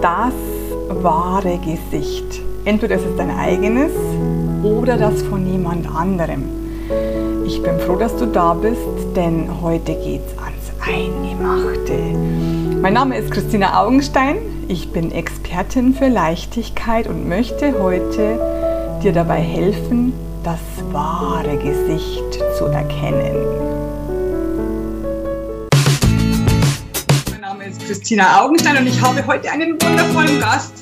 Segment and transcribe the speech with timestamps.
[0.00, 0.32] das
[1.02, 2.40] wahre Gesicht.
[2.64, 3.92] Entweder es ist dein eigenes
[4.62, 6.44] oder das von jemand anderem.
[7.46, 8.80] Ich bin froh, dass du da bist,
[9.14, 11.98] denn heute geht's ans Eingemachte.
[12.80, 14.36] Mein Name ist Christina Augenstein.
[14.68, 20.12] Ich bin Expertin für Leichtigkeit und möchte heute dir dabei helfen,
[20.44, 20.60] das
[20.92, 23.89] wahre Gesicht zu erkennen.
[27.90, 30.79] Christina Augenstein und ich habe heute einen wundervollen Gast.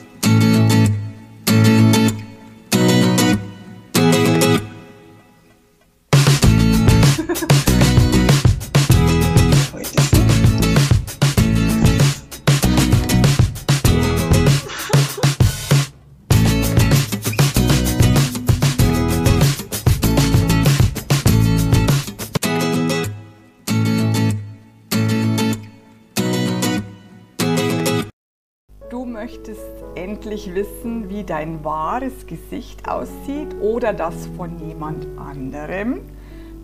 [29.05, 36.01] Möchtest endlich wissen, wie dein wahres Gesicht aussieht oder das von jemand anderem,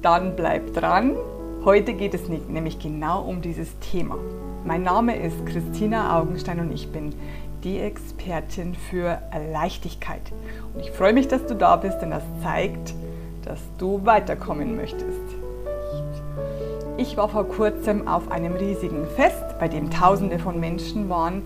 [0.02, 1.16] dann bleib dran.
[1.64, 4.18] Heute geht es nämlich genau um dieses Thema.
[4.64, 7.14] Mein Name ist Christina Augenstein und ich bin
[7.62, 9.18] die Expertin für
[9.52, 10.32] Leichtigkeit.
[10.74, 12.94] Und ich freue mich, dass du da bist, denn das zeigt,
[13.44, 15.20] dass du weiterkommen möchtest.
[16.96, 21.42] Ich war vor kurzem auf einem riesigen Fest, bei dem Tausende von Menschen waren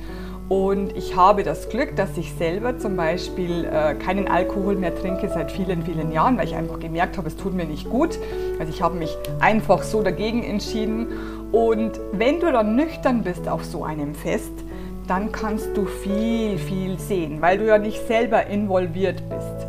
[0.48, 5.28] und ich habe das Glück, dass ich selber zum Beispiel äh, keinen Alkohol mehr trinke
[5.28, 8.18] seit vielen, vielen Jahren, weil ich einfach gemerkt habe, es tut mir nicht gut.
[8.58, 11.08] Also ich habe mich einfach so dagegen entschieden.
[11.52, 14.52] Und wenn du dann nüchtern bist auf so einem Fest,
[15.06, 19.66] dann kannst du viel, viel sehen, weil du ja nicht selber involviert bist.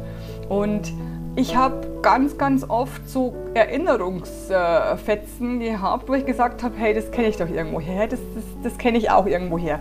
[0.48, 0.94] Und
[1.36, 7.28] ich habe ganz, ganz oft so Erinnerungsfetzen gehabt, wo ich gesagt habe, hey, das kenne
[7.28, 9.80] ich doch irgendwo her, das, das, das kenne ich auch irgendwo her.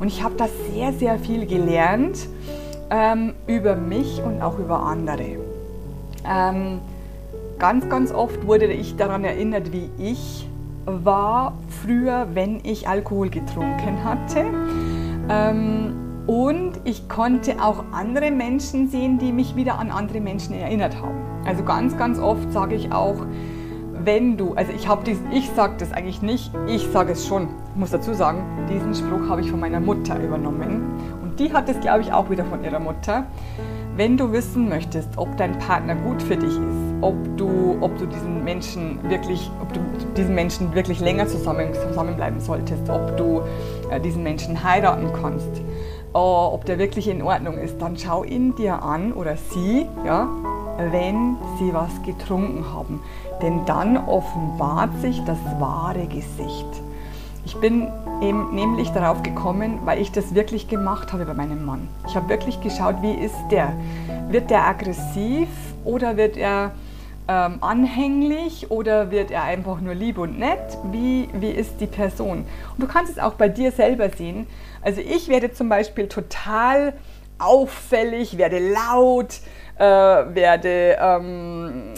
[0.00, 2.28] Und ich habe da sehr, sehr viel gelernt
[2.90, 5.36] ähm, über mich und auch über andere.
[6.28, 6.80] Ähm,
[7.58, 10.48] ganz, ganz oft wurde ich daran erinnert, wie ich
[10.84, 14.44] war früher, wenn ich Alkohol getrunken hatte.
[15.28, 21.00] Ähm, und ich konnte auch andere Menschen sehen, die mich wieder an andere Menschen erinnert
[21.00, 21.18] haben.
[21.44, 23.16] Also ganz, ganz oft sage ich auch,
[24.04, 27.48] wenn du, also ich habe dies, ich sage das eigentlich nicht, ich sage es schon.
[27.70, 31.68] Ich muss dazu sagen, diesen Spruch habe ich von meiner Mutter übernommen und die hat
[31.68, 33.26] es, glaube ich, auch wieder von ihrer Mutter.
[33.96, 38.06] Wenn du wissen möchtest, ob dein Partner gut für dich ist, ob du, ob du
[38.06, 39.80] diesen Menschen wirklich, ob du
[40.16, 43.40] diesen Menschen wirklich länger zusammen, zusammenbleiben solltest, ob du
[43.90, 45.62] äh, diesen Menschen heiraten kannst,
[46.12, 50.28] ob der wirklich in Ordnung ist, dann schau ihn dir an oder sie, ja,
[50.90, 53.00] wenn sie was getrunken haben.
[53.42, 56.66] Denn dann offenbart sich das wahre Gesicht.
[57.44, 57.88] Ich bin
[58.20, 61.88] eben nämlich darauf gekommen, weil ich das wirklich gemacht habe bei meinem Mann.
[62.08, 63.72] Ich habe wirklich geschaut, wie ist der?
[64.30, 65.48] Wird der aggressiv
[65.84, 66.72] oder wird er
[67.28, 70.78] ähm, anhänglich oder wird er einfach nur lieb und nett?
[70.90, 72.46] Wie, wie ist die Person?
[72.72, 74.46] Und du kannst es auch bei dir selber sehen.
[74.82, 76.92] Also ich werde zum Beispiel total
[77.38, 79.40] auffällig, werde laut,
[79.78, 81.94] äh, werde, ähm,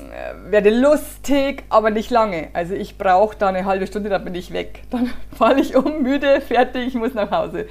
[0.47, 2.49] werde lustig, aber nicht lange.
[2.53, 4.83] Also ich brauche da eine halbe Stunde, dann bin ich weg.
[4.91, 7.67] Dann falle ich um, müde, fertig, ich muss nach Hause.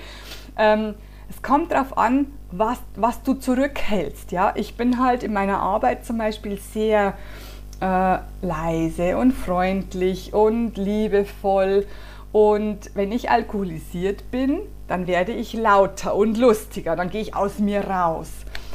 [0.57, 0.96] Ähm,
[1.29, 4.31] es kommt darauf an, was, was du zurückhältst.
[4.31, 4.53] Ja?
[4.56, 7.13] Ich bin halt in meiner Arbeit zum Beispiel sehr
[7.81, 11.85] äh, leise und freundlich und liebevoll.
[12.31, 17.59] Und wenn ich alkoholisiert bin, dann werde ich lauter und lustiger, dann gehe ich aus
[17.59, 18.29] mir raus.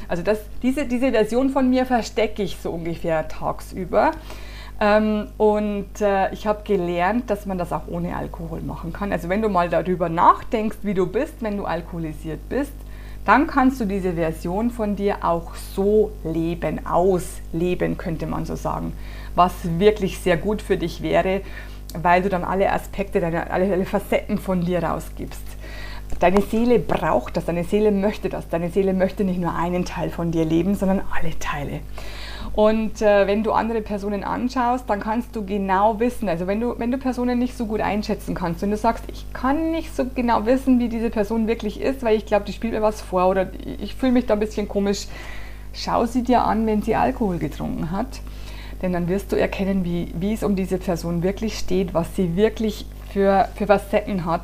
[0.08, 4.12] Also das, diese, diese Version von mir verstecke ich so ungefähr tagsüber.
[4.80, 9.12] Ähm, und äh, ich habe gelernt, dass man das auch ohne Alkohol machen kann.
[9.12, 12.72] Also wenn du mal darüber nachdenkst, wie du bist, wenn du alkoholisiert bist,
[13.24, 18.92] dann kannst du diese Version von dir auch so leben, ausleben, könnte man so sagen.
[19.34, 21.42] Was wirklich sehr gut für dich wäre,
[21.94, 25.51] weil du dann alle Aspekte, deine, alle Facetten von dir rausgibst.
[26.18, 28.48] Deine Seele braucht das, deine Seele möchte das.
[28.48, 31.80] Deine Seele möchte nicht nur einen Teil von dir leben, sondern alle Teile.
[32.54, 36.78] Und äh, wenn du andere Personen anschaust, dann kannst du genau wissen, also wenn du,
[36.78, 40.04] wenn du Personen nicht so gut einschätzen kannst, wenn du sagst, ich kann nicht so
[40.14, 43.28] genau wissen, wie diese Person wirklich ist, weil ich glaube, die spielt mir was vor
[43.28, 43.48] oder
[43.80, 45.06] ich fühle mich da ein bisschen komisch,
[45.72, 48.20] schau sie dir an, wenn sie Alkohol getrunken hat.
[48.82, 52.36] Denn dann wirst du erkennen, wie, wie es um diese Person wirklich steht, was sie
[52.36, 54.42] wirklich für, für Facetten hat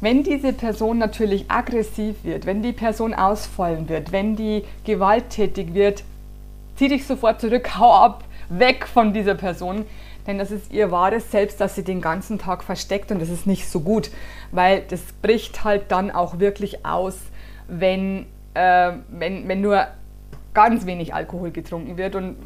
[0.00, 6.04] wenn diese Person natürlich aggressiv wird, wenn die Person ausfallen wird, wenn die gewalttätig wird,
[6.76, 9.84] zieh dich sofort zurück, hau ab, weg von dieser Person.
[10.26, 13.46] Denn das ist ihr wahres Selbst, das sie den ganzen Tag versteckt und das ist
[13.46, 14.10] nicht so gut,
[14.52, 17.16] weil das bricht halt dann auch wirklich aus
[17.68, 19.86] wenn, äh, wenn, wenn nur
[20.54, 22.16] ganz wenig Alkohol getrunken wird.
[22.16, 22.36] Und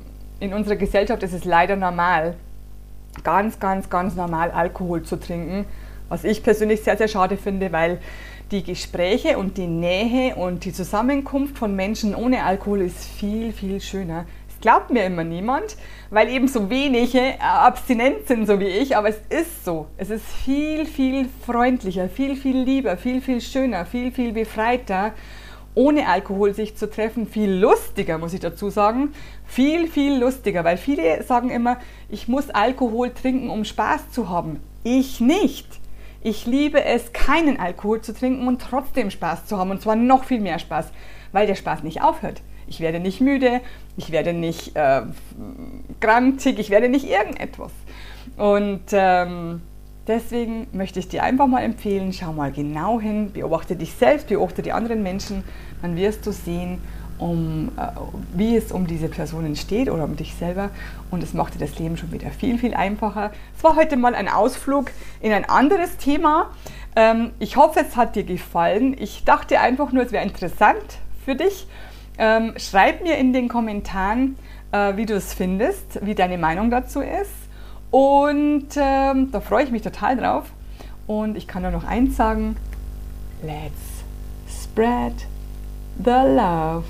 [0.40, 2.34] in unserer Gesellschaft ist es leider normal,
[3.22, 5.64] ganz, ganz, ganz normal Alkohol zu trinken.
[6.12, 7.98] Was ich persönlich sehr, sehr schade finde, weil
[8.50, 13.80] die Gespräche und die Nähe und die Zusammenkunft von Menschen ohne Alkohol ist viel, viel
[13.80, 14.26] schöner.
[14.46, 15.78] Es glaubt mir immer niemand,
[16.10, 19.86] weil eben so wenige abstinent sind, so wie ich, aber es ist so.
[19.96, 25.14] Es ist viel, viel freundlicher, viel, viel lieber, viel, viel schöner, viel, viel befreiter
[25.74, 29.14] ohne Alkohol sich zu treffen, viel lustiger, muss ich dazu sagen.
[29.46, 31.78] Viel, viel lustiger, weil viele sagen immer,
[32.10, 34.60] ich muss Alkohol trinken, um Spaß zu haben.
[34.84, 35.80] Ich nicht.
[36.22, 39.70] Ich liebe es, keinen Alkohol zu trinken und trotzdem Spaß zu haben.
[39.70, 40.92] Und zwar noch viel mehr Spaß,
[41.32, 42.42] weil der Spaß nicht aufhört.
[42.68, 43.60] Ich werde nicht müde,
[43.96, 45.02] ich werde nicht äh,
[46.00, 47.72] grantig, ich werde nicht irgendetwas.
[48.36, 49.62] Und ähm,
[50.08, 54.60] Deswegen möchte ich dir einfach mal empfehlen, schau mal genau hin, beobachte dich selbst, beobachte
[54.60, 55.44] die anderen Menschen,
[55.80, 56.80] dann wirst du sehen,
[57.22, 57.82] um, äh,
[58.34, 60.70] wie es um diese Personen steht oder um dich selber
[61.10, 63.30] und es macht dir das Leben schon wieder viel, viel einfacher.
[63.56, 64.90] Es war heute mal ein Ausflug
[65.20, 66.50] in ein anderes Thema.
[66.96, 68.96] Ähm, ich hoffe, es hat dir gefallen.
[68.98, 71.66] Ich dachte einfach nur, es wäre interessant für dich.
[72.18, 74.36] Ähm, schreib mir in den Kommentaren,
[74.72, 77.30] äh, wie du es findest, wie deine Meinung dazu ist.
[77.90, 80.46] Und ähm, da freue ich mich total drauf.
[81.06, 82.56] Und ich kann nur noch eins sagen:
[83.42, 84.02] Let's
[84.48, 85.14] spread
[86.02, 86.84] the love.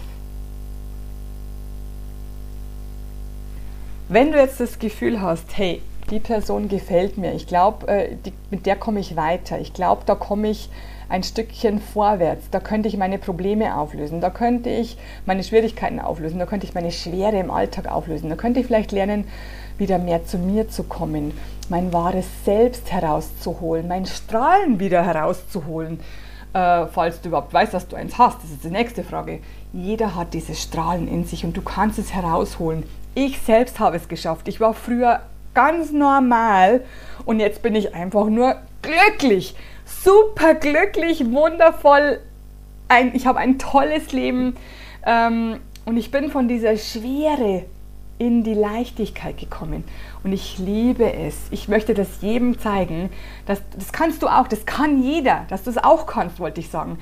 [4.13, 5.81] Wenn du jetzt das Gefühl hast, hey,
[6.11, 8.17] die Person gefällt mir, ich glaube, äh,
[8.51, 10.69] mit der komme ich weiter, ich glaube, da komme ich
[11.09, 16.39] ein Stückchen vorwärts, da könnte ich meine Probleme auflösen, da könnte ich meine Schwierigkeiten auflösen,
[16.39, 19.25] da könnte ich meine Schwere im Alltag auflösen, da könnte ich vielleicht lernen,
[19.79, 21.33] wieder mehr zu mir zu kommen,
[21.71, 26.01] mein wahres Selbst herauszuholen, mein Strahlen wieder herauszuholen.
[26.53, 29.41] Äh, falls du überhaupt weißt, dass du eins hast, das ist die nächste Frage.
[29.73, 32.83] Jeder hat dieses Strahlen in sich und du kannst es herausholen.
[33.15, 34.49] Ich selbst habe es geschafft.
[34.49, 35.21] Ich war früher
[35.55, 36.85] ganz normal
[37.25, 39.55] und jetzt bin ich einfach nur glücklich,
[39.87, 42.21] super glücklich, wundervoll.
[42.89, 44.57] Ein, ich habe ein tolles Leben
[45.07, 47.65] ähm, und ich bin von dieser Schwere
[48.19, 49.85] in die Leichtigkeit gekommen.
[50.23, 51.37] Und ich liebe es.
[51.51, 53.11] Ich möchte das jedem zeigen.
[53.47, 56.69] Dass, das kannst du auch, das kann jeder, dass du es auch kannst, wollte ich
[56.69, 56.99] sagen.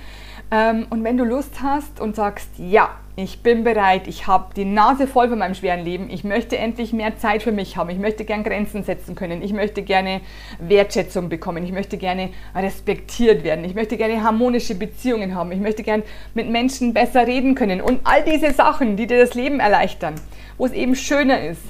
[0.51, 4.65] Ähm, und wenn du Lust hast und sagst, ja, ich bin bereit, ich habe die
[4.65, 7.99] Nase voll von meinem schweren Leben, ich möchte endlich mehr Zeit für mich haben, ich
[7.99, 10.21] möchte gerne Grenzen setzen können, ich möchte gerne
[10.59, 15.83] Wertschätzung bekommen, ich möchte gerne respektiert werden, ich möchte gerne harmonische Beziehungen haben, ich möchte
[15.83, 16.05] gerne
[16.35, 17.81] mit Menschen besser reden können.
[17.81, 20.15] Und all diese Sachen, die dir das Leben erleichtern
[20.61, 21.63] wo es eben schöner ist.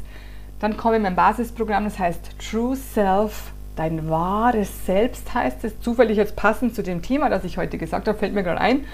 [0.58, 6.16] Dann komme in mein Basisprogramm, das heißt True Self, dein wahres Selbst heißt es, zufällig
[6.16, 8.84] jetzt passend zu dem Thema, das ich heute gesagt habe, fällt mir gerade ein.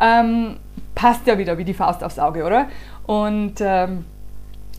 [0.00, 0.58] Ähm,
[0.94, 2.68] passt ja wieder wie die Faust aufs Auge, oder?
[3.06, 4.04] Und ähm,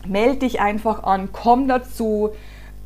[0.06, 2.30] melde dich einfach an, komm dazu,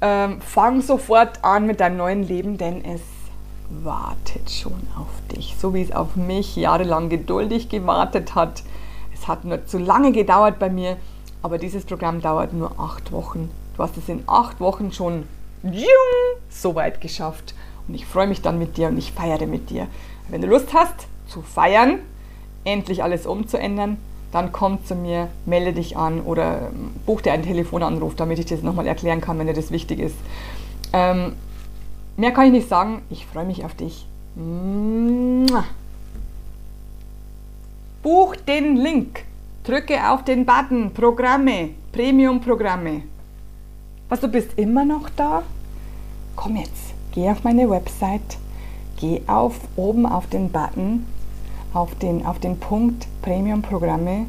[0.00, 3.02] ähm, fang sofort an mit deinem neuen Leben, denn es
[3.68, 8.62] wartet schon auf dich, so wie es auf mich jahrelang geduldig gewartet hat.
[9.12, 10.96] Es hat nur zu lange gedauert bei mir
[11.42, 13.50] aber dieses Programm dauert nur acht Wochen.
[13.76, 15.24] Du hast es in acht Wochen schon
[16.48, 17.54] so weit geschafft.
[17.86, 19.86] Und ich freue mich dann mit dir und ich feiere mit dir.
[20.28, 22.00] Wenn du Lust hast zu feiern,
[22.64, 23.98] endlich alles umzuändern,
[24.32, 28.46] dann komm zu mir, melde dich an oder ähm, buch dir einen Telefonanruf, damit ich
[28.46, 30.16] dir das nochmal erklären kann, wenn dir das wichtig ist.
[30.92, 31.32] Ähm,
[32.16, 33.02] mehr kann ich nicht sagen.
[33.10, 34.06] Ich freue mich auf dich.
[38.02, 39.24] Buch den Link
[39.68, 43.02] Drücke auf den Button Programme, Premium-Programme.
[44.08, 45.42] Was, du bist immer noch da?
[46.36, 48.38] Komm jetzt, geh auf meine Website,
[48.98, 51.04] geh auf oben auf den Button,
[51.74, 54.26] auf den, auf den Punkt Premium-Programme,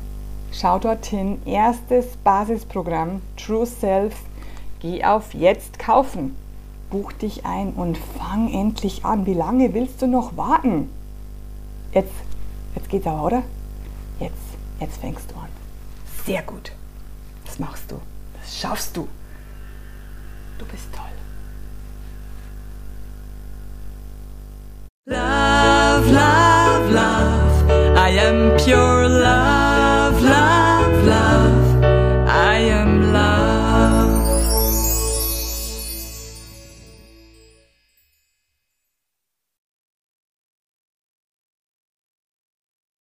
[0.51, 4.15] schau dorthin, erstes Basisprogramm True Self,
[4.79, 6.35] geh auf Jetzt kaufen,
[6.89, 9.25] buch dich ein und fang endlich an.
[9.25, 10.89] Wie lange willst du noch warten?
[11.93, 12.13] Jetzt,
[12.75, 13.43] jetzt geht's aber, oder?
[14.19, 14.49] Jetzt.
[14.79, 15.49] Jetzt fängst du an.
[16.25, 16.71] Sehr gut.
[17.45, 17.95] Das machst du.
[18.39, 19.07] Das schaffst du.
[20.57, 21.18] Du bist toll.